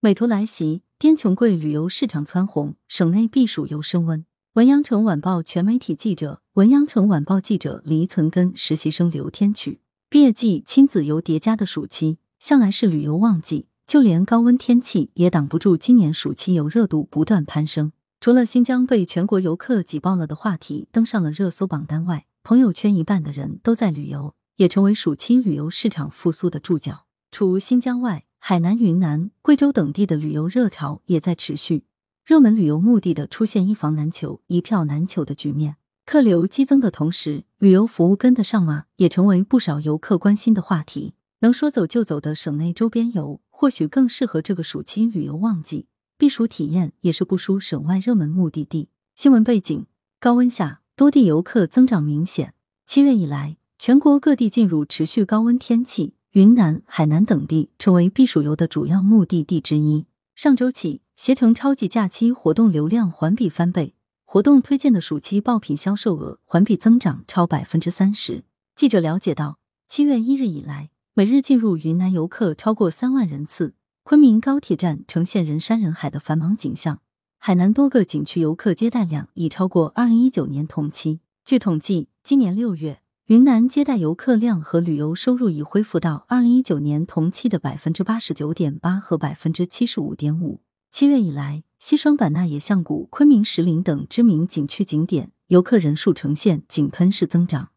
[0.00, 4.24] 美图来袭，滇琼桂旅游市场蹿红，省内避暑游升温。
[4.52, 9.80] 文阳城晚报全媒体记者，文阳城晚报记者黎存根，实习生刘天曲。
[10.08, 17.90] 毕业季亲子游叠加的暑期，向来是旅游旺季，就连高温天气也挡不住今年暑期游热度不断攀升。
[18.20, 27.06] 除了新疆被全国游客挤爆了的话题登上了热搜榜单外，朋友圈一半的人都在旅游，也成为暑期旅游市场复苏的注脚。
[27.32, 31.84] 除新疆外，海南、云南、贵州等地的旅游热潮也在持续，
[32.24, 35.76] 热门旅游目的的出现一房难求、一票难求的局面。
[36.06, 38.84] 客流激增的同时，旅游服务跟得上吗？
[38.96, 41.12] 也成为不少游客关心的话题。
[41.40, 48.88] 能说走就走的省内周边游，或许更适合这个暑期旅游旺季，避暑体验也是不输省外热门目的地。
[49.14, 49.84] 新闻背景：
[50.18, 52.54] 高温下，多地游客增长明显。
[52.86, 56.14] 七月以来，全国各地进入持续高温天气。
[56.38, 60.06] 云南、海南等地成为避暑游的主要目的地之一。
[60.36, 68.44] 上周起，携程超级假期活动流量环比翻倍，活动推荐的暑期爆品销售额环比增长超百分之三十。
[68.76, 77.00] 记者了解到，七月一日以来，每日进入云南游客超过三万人次，昆明高铁站呈现人山人海的繁忙景象。
[77.38, 81.18] 海南多个景区游客接待量已超过二零一九年同期。
[81.44, 83.00] 据统计，今年六月。
[83.28, 90.62] 云南接待游客量和旅游收入已恢复到二零一九年同期的百分之八十九点八和百分之七十五点五。
[90.90, 97.68] 七月以来，西双版纳野象谷、昆明石林等知名景区景点游客人数呈现井喷式增长，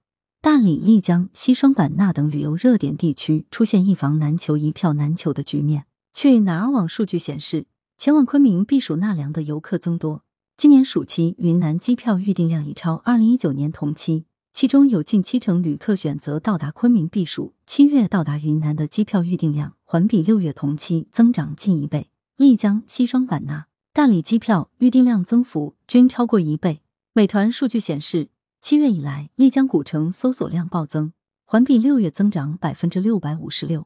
[0.41, 5.83] 大理、丽江、西双版纳等旅游热点地区出现一房难求、一票难求的局面。
[6.13, 7.65] 去哪儿网数据显示，
[7.97, 10.23] 前往昆明避暑纳凉的游客增多，
[10.55, 14.23] 今年暑期云南机票预订量已超二零一九年同期。
[14.53, 22.09] 其中有近七成旅客选择到达昆明避暑，七月到达云南的机票预订量环比六月同期增长近一倍。
[22.35, 26.81] 丽江、西双版纳、大理机票预订量增幅均超过一倍。
[27.13, 31.13] 美团数据显示，七月以来，丽江古城搜索量暴增，
[31.45, 33.83] 环比六月增长百分之六百五十六；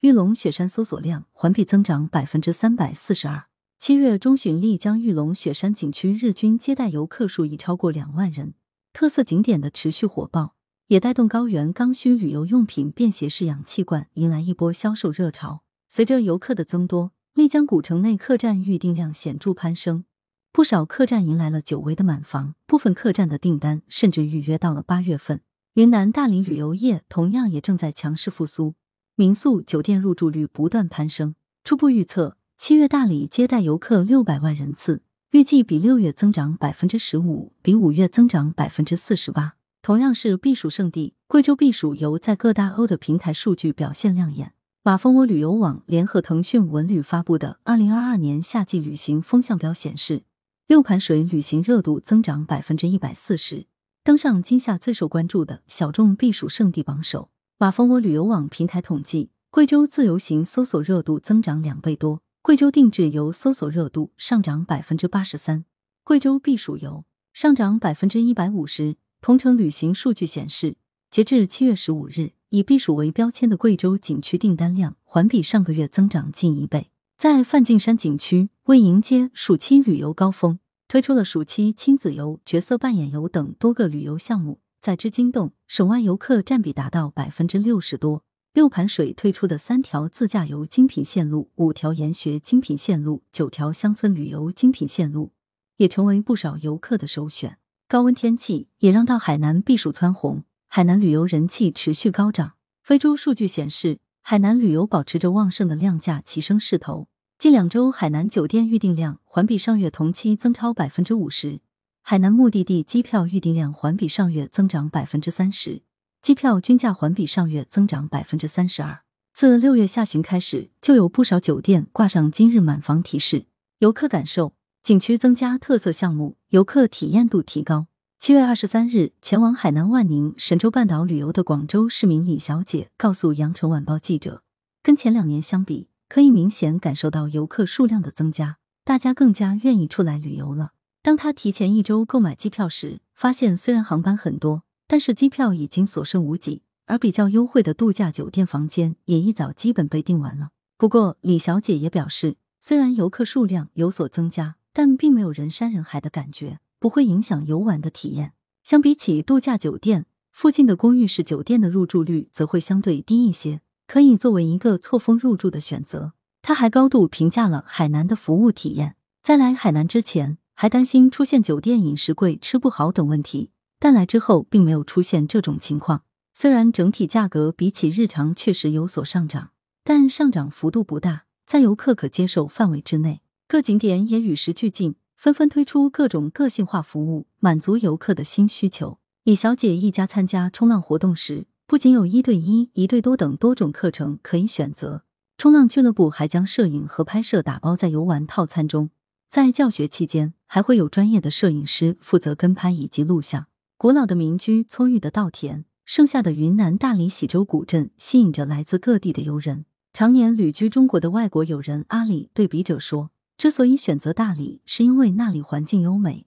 [0.00, 3.44] 玉龙雪山搜索量环比增长百分之三百四十二。
[3.78, 8.54] 七月中旬，丽江玉龙雪山景区日均接待游客数已超过两万人。
[8.98, 10.54] 特色景点的持续火爆，
[10.86, 15.62] 也带动高原刚需旅游用品便携式氧气罐迎来一波销售热潮。
[15.86, 20.06] 随着游客的增多，丽江古城内客栈预订量显著攀升，
[20.50, 25.42] 不少客栈迎来了久违的满房，部分客栈的订单甚至预约到了八月份。
[25.74, 28.76] 云南大理旅游业同样也正在强势复苏，
[29.14, 31.34] 民宿酒店入住率不断攀升。
[31.62, 35.02] 初步预测，七月大理接待游客六百万人次。
[35.36, 39.56] 预计比六月增长百分之十五，比五月增长百分之四十八。
[39.82, 44.54] 同样是避暑胜地，贵州避暑游在各大欧的平台数据表现亮眼。
[44.82, 50.22] 马蜂窝旅游网联合腾讯文旅发布的《二零二二年夏季旅行风向标》显示，
[50.68, 53.66] 六盘水旅行热度增长百分之一百四十，
[54.02, 57.28] 登上今夏最受关注的小众避暑胜地榜首。
[57.58, 62.22] 马蜂窝旅游网平台统计，贵州自由行搜索热度增长两倍多。
[62.46, 65.64] 贵州定制游搜索热度上涨百分之八十三，
[66.04, 68.94] 贵州避暑游上涨百分之一百五十。
[69.20, 70.76] 同城旅行数据显示，
[71.10, 76.92] 截至七月十五日，以避暑为标签的贵州景区订单量环比上个月增长近一倍。
[77.18, 84.60] 在梵净山景区，为迎接暑期旅游高峰，推出了暑期亲子游、角色扮演游等多个旅游项目。
[84.80, 88.22] 在织金洞，省外游客占比达到百分之六十多。
[88.56, 95.32] 六盘水推出的三条自驾游精品线路、五条研学精品线路、九条乡村旅游精品线路，
[95.76, 97.58] 也成为不少游客的首选。
[97.86, 102.54] 高温天气也让到海南避暑蹿红，海南旅游人气持续高涨。
[102.82, 107.08] 非洲数据显示，海南旅游保持着旺盛的量价齐升势头。
[107.38, 111.60] 近两周，海南酒店预订量环比上月同期增超百分之五十，
[112.00, 115.82] 海南目的地机票预订量环比上月增长百分之三十。
[116.26, 119.02] 机票均价环比上月增长百分之三十二。
[119.32, 123.46] 自六月下旬开始，就有不少酒店挂上今日满房提示。
[123.78, 124.52] 游客感受：
[124.82, 127.86] 景区增加特色项目，游客体验度提高。
[128.18, 134.42] 七月二十三日，前往海南万宁、神州半岛旅游的广州市民李小姐告诉羊城晚报记者，
[134.82, 140.72] 跟前两年相比，可以明显感受到游客数量的增加，大家更加愿意出来旅游了。
[141.00, 144.64] 当她提前一周购买机票时，发现虽然航班很多。
[144.86, 150.50] 但是机票已经所剩无几，而比较优惠的度假酒店房间也一早基本被订完了。
[150.78, 158.34] 不过，李小姐也表示，虽然游客数量有所增加，但并没有人山人海的感觉，不会影响游玩的体验。
[158.62, 166.12] 相比起度假酒店，附近的公寓式酒店的入住率则会相对低一些，可以作为一个错峰入住的选择。
[166.42, 168.96] 她还高度评价了海南的服务体验。
[169.22, 173.50] 在来海南之前，还担心出现酒店饮食贵、吃不好等问题，
[173.86, 176.02] 但来之后并没有出现这种情况。
[176.34, 179.50] 虽然整体价格比起日常确实有所上涨，
[179.84, 183.20] 但上涨幅度不大，在游客可接受范围之内。
[183.46, 188.98] 各景点也与时俱进，纷纷推出各种个性化服务，满足游客的新需求。
[189.22, 195.04] 李小姐一家参加冲浪活动时，不仅有一对一、一对多等多种课程可以选择，
[195.38, 198.90] 冲浪俱乐部还将摄影和拍摄打包在游玩套餐中。
[199.28, 203.46] 在教学期间，还会有专业的摄影师负责跟拍以及录像。
[203.78, 205.66] 古老的民居、葱郁的稻田。
[205.84, 209.66] 盛夏的云南大理喜洲古镇吸引着来自各地的游人。
[209.92, 216.26] 常年旅居中国的外国友人阿里对笔者说：“之所以选择大理，是因为那里环境优美，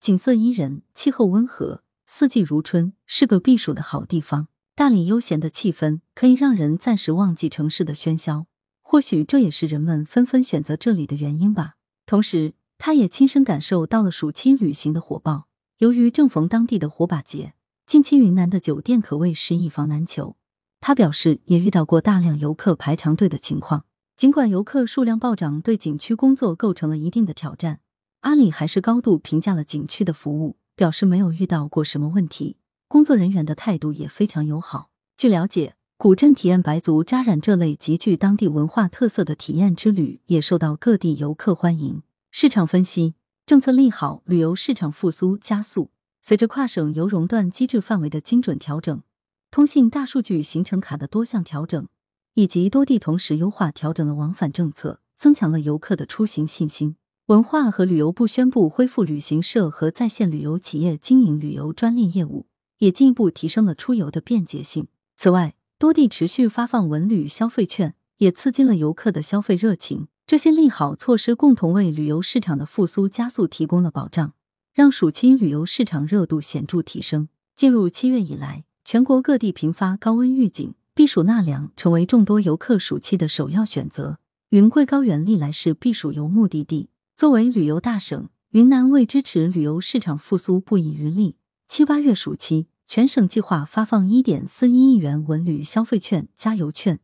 [0.00, 4.46] 景色宜人，气候温和，四季如春，是个避暑的好地方。
[4.76, 8.46] 大理悠闲的气氛可以让人暂时忘记城市的喧嚣，
[8.80, 11.74] 或许这也是人们纷纷选择这里的原因吧。”
[12.06, 15.48] 同时，他也亲身感受到了暑期旅行的火爆。
[15.78, 17.54] 由于正逢当地的火把节。
[17.84, 20.36] 近期云南的酒店可谓是一房难求，
[20.80, 23.84] 他表示也遇到过大量游客排长队的情况。
[24.16, 27.80] 尽管游客数量暴涨对景区工作构成了一定的挑战，
[28.20, 32.56] 阿里还是高度评价了景区的服务，表示没有遇到过什么问题，
[32.86, 34.90] 工作人员的态度也非常友好。
[35.16, 42.02] 据了解，古镇体验白族扎染这类极具当地文化特色的体验之旅也受到各地游客欢迎。
[42.30, 43.14] 市场分析，
[43.46, 45.90] 政策利好，旅游市场复苏加速。
[46.22, 49.02] 随着跨省游熔断机制范围的精准调整，
[49.50, 51.86] 通信大数据行程卡的多项调整，
[52.32, 56.96] 以及多地同时优化调整了往返政策，增强了游客的出行信心。
[57.26, 62.46] 文化和旅游部宣布恢复旅行社和在线旅游企业经营旅游专列业务，
[62.78, 64.88] 也进一步提升了出游的便捷性。
[65.14, 70.08] 此外，多地持续发放文旅消费券，也刺激了游客的消费热情。
[70.26, 74.32] 这些利好措施共同为旅游市场的复苏加速提供了保障。
[74.72, 77.28] 让暑期旅游市场热度显著提升。
[77.54, 84.18] 进入七月以来，全国各地频发高温预警，避暑纳凉成为众多游客暑期的首要选择。
[84.48, 91.36] 云贵高原历来是避暑游目的地，作为旅游大省，云南为支持旅游市场复苏不遗余力。
[91.68, 96.96] 七八月暑期，全省计划发放一点四一亿元文旅消费券、加油券；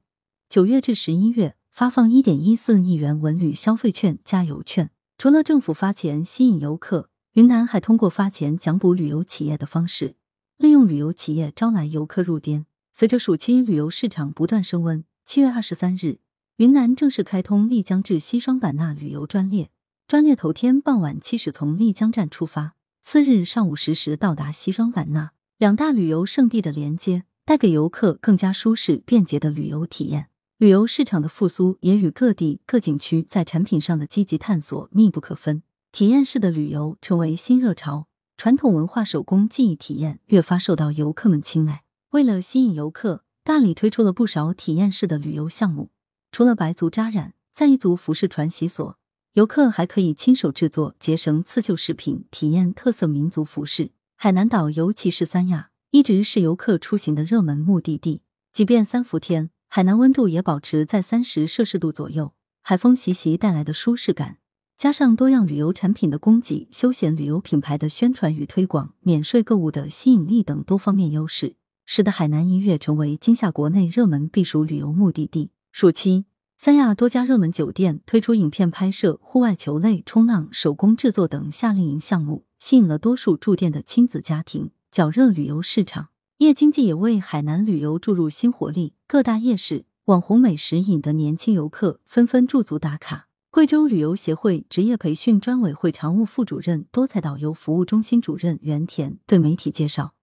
[0.48, 4.90] 九月至十一月，发放一点一四亿元文旅消费券、加油券。
[5.16, 7.10] 除了政府发钱吸引游客。
[7.34, 10.16] 云南还通过发钱奖补旅游企业的方式，
[10.56, 12.66] 利用旅游企业招来游客入滇。
[12.92, 16.18] 随着暑期旅游市场不断升温，七月二十三日，
[16.56, 19.70] 云南正式开通丽江至西双版纳旅游专列。
[20.08, 25.30] 专列头天傍晚七时从丽江站出发，次日上午十时到达西双版纳。
[25.56, 30.30] 两大旅游胜地的连接，带给游客更加舒适便捷的旅游体验。
[30.60, 35.62] 旅游市场的复苏也与各地各景区在产品上的积极探索密不可分。
[35.90, 41.84] 体验式的旅游成为新热潮，传统文化手工技艺体验越发受到游客们青睐。
[42.10, 45.92] 为了吸引游客，大理推出了不少体验式的旅游项目。
[46.30, 48.98] 除了白族扎染，在彝族服饰传习所，
[49.32, 53.92] 游客还可以亲手制作结绳刺绣饰品，体验特色民族服饰。
[54.14, 58.20] 海南岛，尤其是三亚，一直是游客出行的热门目的地。
[58.52, 64.38] 即便三伏天，海南温度也保持在三十摄氏度左右，海风习习带来的舒适感。
[64.76, 71.54] 加上多样旅游产品的供给、休闲旅游品牌的宣传与推广、免税购物的吸引力等多方面优势，
[71.86, 75.52] 使得海南一跃成为今夏国内热门避暑旅游目的地。
[75.70, 76.24] 暑期，
[76.58, 86.08] 三亚多家热门酒店推出影片拍摄、户外球类、冲浪、手工制作等夏令营项目，吸引了多数住店的亲子家庭，较热旅游市场。
[86.40, 93.28] 夜经济也为海南旅游注入新活力，各大夜市、网红美食引得年轻游客纷纷驻足打卡。
[93.50, 100.14] 贵州旅游协会职业培训专委会常务副主任、多彩导游服务中心主任袁田对媒体介绍，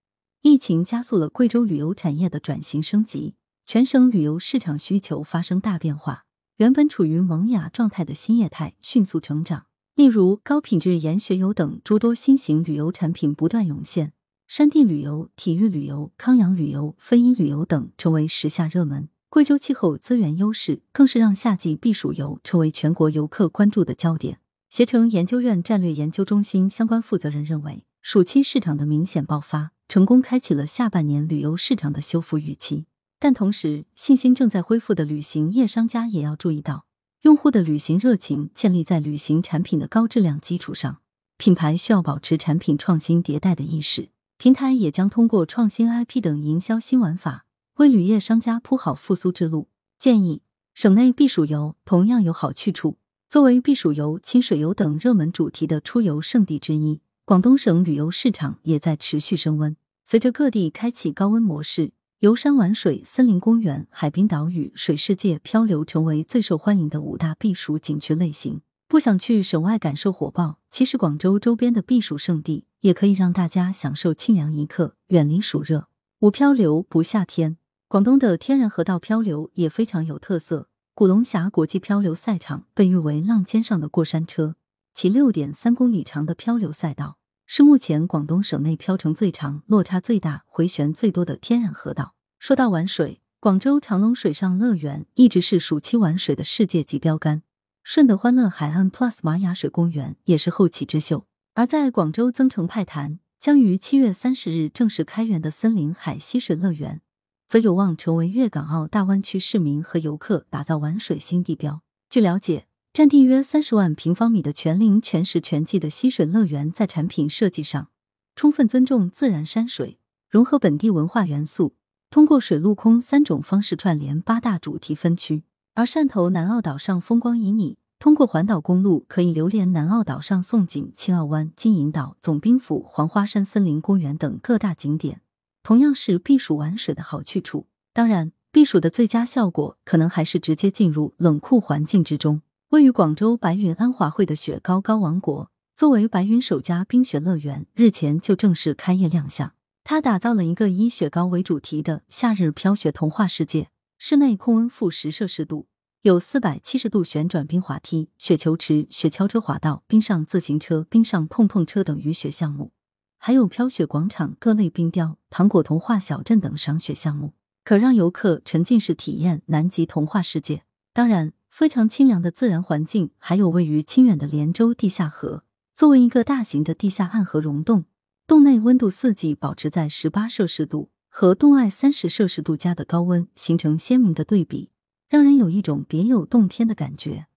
[0.42, 3.36] 疫情加速了贵州旅游产业的转型升级，
[3.68, 9.68] 全省旅游市场需求发生大变化，原本处于萌芽状态的新业态迅速成长。
[9.94, 14.14] 例如，高品质研学游等诸多新型旅游产品不断涌现，
[14.48, 19.10] 山地旅游、体育旅游、康养旅游、非遗旅游等成为时下热门。
[19.30, 24.40] 贵州气候资源优势，更是让夏季避暑游成为全国游客关注的焦点。
[24.70, 32.86] 携程研究院战略研究中心相关负责人认为，暑期市场的明显爆发，成功开启了下半年旅游市场的修复预期。
[33.20, 36.86] 但同时，信心正在恢复的旅行业商家也要注意到，
[37.24, 41.00] 用户的旅行热情建立在旅行产品的高质量基础上，
[41.36, 44.08] 品牌需要保持产品创新迭代的意识。
[44.40, 47.46] 平台也将通过创新 IP 等营销新玩法。
[47.78, 49.68] 为旅业商家铺好复苏之路，
[49.98, 50.44] 建议
[50.76, 52.98] 省内避暑游同样有好去处。
[53.28, 59.76] 作为避暑游、亲水游等热门主题的出游胜地之一，广东省旅游市场也在持续升温。
[60.06, 68.62] 随着各地开启高温模式，游山玩水、森林公园、海滨岛屿、水世界、漂流成为最受欢迎的五大避暑景区类型。
[68.88, 75.88] 不想去省外感受火爆，其实广州周边的避暑胜地也可以让大家享受清凉一刻，远离暑热。
[76.20, 77.58] 无漂流不夏天，
[77.88, 80.70] 广东的天然河道漂流也非常有特色。
[80.96, 84.56] 古龙峡国际漂流赛场被誉为浪尖上的过山车，
[84.94, 92.16] 其六点三公里长的漂流赛道是目前广东省内漂程最长、落差最大、回旋最多的天然河道。
[92.40, 97.44] 说到玩水，广州长隆水上乐园一直是暑期玩水的世界级标杆，
[97.84, 101.27] 顺德欢乐海岸 Plus 玛雅水公园也是后起之秀。
[101.58, 107.02] 而在广州增城派潭将于七月三十日正式开园的森林海溪水乐园。
[107.48, 111.82] 则有望成为粤港澳大湾区市民和游客打造玩水新地标。
[112.12, 117.90] 据了解，占地约三十万平方米的全龄全时全季的溪水乐园，在产品设计上
[118.36, 119.98] 充分尊重自然山水，
[120.30, 121.74] 融合本地文化元素，
[122.12, 125.42] 通过水陆空三种方式串联八大主题分区。
[125.74, 135.22] 而汕头南澳岛上风光旖旎，通过环岛公路可以流连南澳岛上宋景、青澳湾、金银岛、总兵府、黄花山森林公园等各大景点。
[135.64, 137.68] 同样是避暑玩水的好去处。
[137.94, 142.42] 当然，避暑的最佳效果可能还是直接进入冷酷环境之中。
[142.70, 149.54] 位于广州白云安华汇的雪糕糕王国，作为白云首家冰雪乐园，日前就正式开业亮相。
[149.84, 155.68] 它打造了一个以雪糕为主题的夏日飘雪童话世界，室内控温负十摄氏度，
[156.04, 162.72] 有四百七十度旋转冰滑梯、雪球池、雪橇车滑道、冰上自行车、冰上碰碰车等雨雪项目。
[163.18, 170.64] 还有飘雪广场、各类冰雕、糖果童话小镇等赏雪项目，可让游客沉浸式体验南极童话世界。
[170.94, 175.44] 当然，非常清凉的自然环境，还有位于清远的连州地下河，
[175.76, 177.86] 作为一个大型的地下暗河溶洞，
[178.28, 184.70] 洞内温度四季保持在十八摄氏度，和洞外三十摄氏度加的高温形成鲜明的对比，
[185.08, 187.28] 让人有一种别有洞天的感觉。